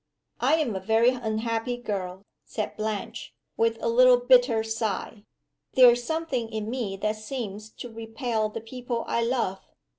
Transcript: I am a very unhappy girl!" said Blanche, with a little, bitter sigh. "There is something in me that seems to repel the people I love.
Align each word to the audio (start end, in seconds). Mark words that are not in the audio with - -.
I 0.39 0.55
am 0.55 0.75
a 0.75 0.79
very 0.79 1.11
unhappy 1.11 1.77
girl!" 1.77 2.25
said 2.43 2.75
Blanche, 2.75 3.35
with 3.55 3.77
a 3.83 3.87
little, 3.87 4.17
bitter 4.17 4.63
sigh. 4.63 5.25
"There 5.75 5.91
is 5.91 6.03
something 6.03 6.51
in 6.51 6.71
me 6.71 6.97
that 6.97 7.17
seems 7.17 7.69
to 7.73 7.93
repel 7.93 8.49
the 8.49 8.61
people 8.61 9.03
I 9.07 9.21
love. 9.23 9.59